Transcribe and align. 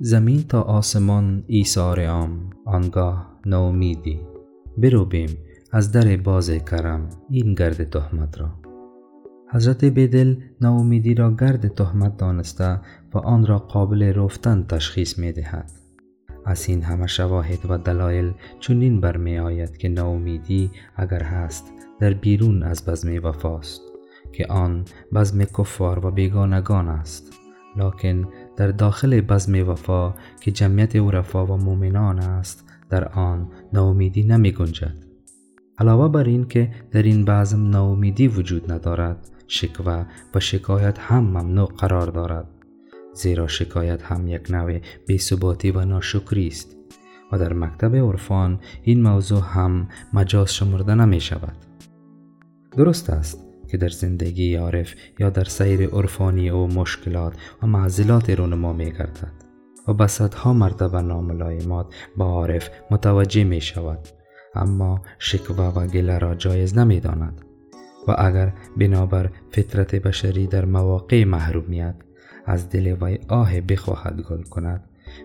زمین 0.00 0.42
تا 0.42 0.62
آسمان 0.62 1.44
ایثار 1.46 2.06
عام 2.06 2.50
آنگاه 2.64 3.40
نومیدی 3.46 4.20
بروبیم 4.78 5.38
از 5.72 5.92
در 5.92 6.16
باز 6.16 6.50
کرم 6.50 7.08
این 7.30 7.54
گرد 7.54 7.90
تهمت 7.90 8.40
را. 8.40 8.48
حضرت 9.52 9.84
بدل 9.84 10.36
ناامیدی 10.60 11.14
را 11.14 11.30
گرد 11.30 11.68
تهمت 11.68 12.16
دانسته 12.16 12.80
و 13.14 13.18
آن 13.18 13.46
را 13.46 13.58
قابل 13.58 14.02
رفتن 14.02 14.62
تشخیص 14.68 15.18
می 15.18 15.32
دهد. 15.32 15.70
از 16.44 16.68
این 16.68 16.82
همه 16.82 17.06
شواهد 17.06 17.70
و 17.70 17.78
دلایل 17.78 18.32
چنین 18.60 19.00
برمی 19.00 19.38
آید 19.38 19.76
که 19.76 19.88
ناامیدی 19.88 20.70
اگر 20.96 21.22
هست 21.22 21.72
در 22.00 22.14
بیرون 22.14 22.62
از 22.62 22.86
بزم 22.86 23.24
وفاست 23.24 23.82
که 24.32 24.46
آن 24.46 24.84
بزم 25.14 25.44
کفار 25.44 26.06
و 26.06 26.10
بیگانگان 26.10 26.88
است. 26.88 27.32
لکن 27.76 28.28
در 28.56 28.68
داخل 28.68 29.20
بزم 29.20 29.68
وفا 29.68 30.14
که 30.40 30.50
جمعیت 30.50 30.96
عرفا 30.96 31.46
و 31.46 31.56
مؤمنان 31.56 32.18
است 32.18 32.64
در 32.90 33.08
آن 33.08 33.48
ناامیدی 33.72 34.22
نمی 34.22 34.52
گنجد. 34.52 34.96
علاوه 35.78 36.08
بر 36.08 36.24
این 36.24 36.48
که 36.48 36.70
در 36.90 37.02
این 37.02 37.24
بزم 37.24 37.70
ناامیدی 37.70 38.28
وجود 38.28 38.72
ندارد 38.72 39.28
شکوه 39.46 40.04
و 40.34 40.40
شکایت 40.40 40.98
هم 40.98 41.24
ممنوع 41.24 41.72
قرار 41.78 42.06
دارد. 42.06 42.48
زیرا 43.14 43.46
شکایت 43.46 44.02
هم 44.02 44.28
یک 44.28 44.50
نوع 44.50 44.80
بیثباتی 45.06 45.70
و 45.70 45.84
ناشکری 45.84 46.46
است 46.46 46.76
و 47.32 47.38
در 47.38 47.52
مکتب 47.52 47.96
عرفان 47.96 48.60
این 48.82 49.02
موضوع 49.02 49.42
هم 49.42 49.88
مجاز 50.12 50.54
شمرده 50.54 50.94
نمی 50.94 51.20
شود. 51.20 51.56
درست 52.76 53.10
است 53.10 53.45
که 53.66 53.76
در 53.76 53.88
زندگی 53.88 54.54
عارف 54.54 54.94
یا 55.18 55.30
در 55.30 55.44
سیر 55.44 55.88
عرفانی 55.88 56.50
او 56.50 56.66
مشکلات 56.66 57.34
و 57.62 57.66
معضلات 57.66 58.30
رونما 58.30 58.72
می 58.72 58.92
گردد 58.92 59.32
و 59.88 59.94
به 59.94 60.06
صدها 60.06 60.52
مرتبه 60.52 61.02
ناملایمات 61.02 61.94
با 62.16 62.24
عارف 62.24 62.70
متوجه 62.90 63.44
می 63.44 63.60
شود. 63.60 64.08
اما 64.56 65.02
شکوه 65.18 65.64
و 65.64 65.86
گله 65.86 66.18
را 66.18 66.34
جایز 66.34 66.78
نمی 66.78 67.00
داند 67.00 67.40
و 68.08 68.14
اگر 68.18 68.52
بنابر 68.76 69.30
فطرت 69.50 69.94
بشری 69.94 70.46
در 70.46 70.64
مواقع 70.64 71.24
محرومیت 71.24 71.94
از 72.46 72.70
دل 72.70 72.96
وی 73.00 73.18
آه 73.28 73.60
بخواهد 73.60 74.20
گل 74.20 74.42
کند 74.42 74.84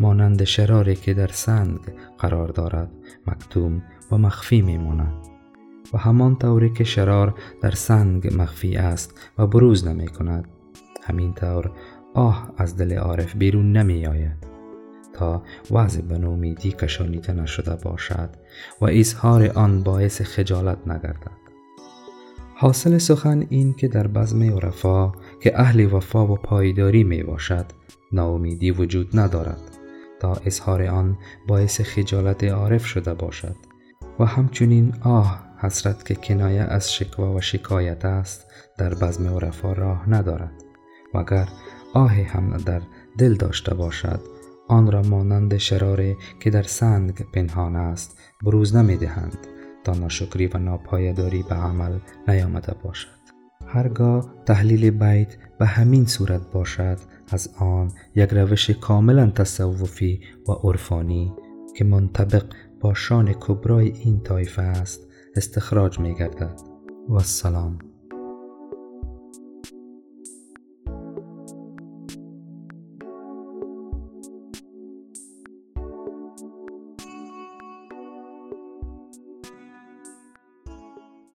مانند 0.00 0.44
شراری 0.44 0.94
که 0.94 1.14
در 1.14 1.26
سنگ 1.26 1.78
قرار 2.18 2.48
دارد 2.48 2.90
مکتوم 3.26 3.82
و 4.12 4.18
مخفی 4.18 4.62
میماند 4.62 5.31
و 5.92 5.98
همان 5.98 6.36
طوری 6.36 6.70
که 6.70 6.84
شرار 6.84 7.34
در 7.62 7.70
سنگ 7.70 8.42
مخفی 8.42 8.76
است 8.76 9.20
و 9.38 9.46
بروز 9.46 9.86
نمی 9.86 10.08
کند. 10.08 10.48
همین 11.02 11.34
طور 11.34 11.70
آه 12.14 12.52
از 12.56 12.76
دل 12.76 12.98
عارف 12.98 13.36
بیرون 13.36 13.72
نمی 13.72 14.06
آید 14.06 14.52
تا 15.12 15.42
وضع 15.70 16.02
به 16.02 16.18
نومیدی 16.18 16.72
کشانیده 16.72 17.32
نشده 17.32 17.76
باشد 17.84 18.30
و 18.80 18.84
اظهار 18.84 19.52
آن 19.54 19.82
باعث 19.82 20.22
خجالت 20.22 20.78
نگردد. 20.88 21.42
حاصل 22.54 22.98
سخن 22.98 23.46
این 23.50 23.74
که 23.74 23.88
در 23.88 24.06
بزم 24.06 24.42
عرفا 24.42 25.12
که 25.40 25.60
اهل 25.60 25.94
وفا 25.94 26.26
و 26.26 26.36
پایداری 26.36 27.04
می 27.04 27.22
باشد 27.22 27.66
ناامیدی 28.12 28.70
وجود 28.70 29.18
ندارد 29.18 29.60
تا 30.20 30.32
اظهار 30.44 30.82
آن 30.82 31.18
باعث 31.48 31.80
خجالت 31.80 32.44
عارف 32.44 32.86
شده 32.86 33.14
باشد. 33.14 33.56
و 34.18 34.24
همچنین 34.24 34.94
آه 35.00 35.51
حسرت 35.62 36.04
که 36.04 36.14
کنایه 36.14 36.62
از 36.62 36.92
شکوا 36.92 37.34
و 37.34 37.40
شکایت 37.40 38.04
است 38.04 38.46
در 38.78 38.94
بزم 38.94 39.34
عرفا 39.34 39.72
راه 39.72 40.10
ندارد. 40.10 40.52
و 41.14 41.18
اگر 41.18 41.48
آه 41.94 42.12
هم 42.12 42.56
در 42.56 42.82
دل 43.18 43.34
داشته 43.34 43.74
باشد 43.74 44.20
آن 44.68 44.92
را 44.92 45.02
مانند 45.02 45.56
شراره 45.56 46.16
که 46.40 46.50
در 46.50 46.62
سنگ 46.62 47.26
پنهان 47.32 47.76
است 47.76 48.18
بروز 48.44 48.76
نمی 48.76 48.96
دهند 48.96 49.38
تا 49.84 49.92
ناشکری 49.92 50.46
و 50.46 50.58
ناپایداری 50.58 51.42
به 51.42 51.54
عمل 51.54 51.98
نیامده 52.28 52.74
باشد. 52.84 53.22
هرگاه 53.66 54.34
تحلیل 54.46 54.90
بیت 54.90 55.36
به 55.58 55.66
همین 55.66 56.06
صورت 56.06 56.52
باشد 56.52 56.98
از 57.28 57.50
آن 57.58 57.92
یک 58.14 58.30
روش 58.30 58.70
کاملا 58.70 59.30
تصوفی 59.30 60.20
و 60.48 60.52
عرفانی 60.52 61.32
که 61.76 61.84
منطبق 61.84 62.44
با 62.80 62.94
شان 62.94 63.32
کبرای 63.32 63.92
این 64.04 64.20
طایفه 64.20 64.62
است 64.62 65.11
استخراج 65.36 65.98
می 65.98 66.14
گردد 66.14 66.60
و 67.08 67.14
السلام. 67.14 67.91